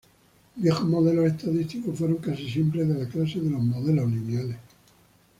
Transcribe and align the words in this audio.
Viejos 0.55 0.87
modelos 0.87 1.25
estadísticos 1.27 1.95
fueron 1.95 2.17
casi 2.17 2.49
siempre 2.49 2.85
de 2.85 2.97
la 3.03 3.07
clase 3.07 3.39
de 3.39 3.51
los 3.51 3.61
modelos 3.61 4.09
lineales. 4.09 4.57